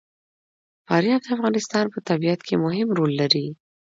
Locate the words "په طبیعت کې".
1.93-2.55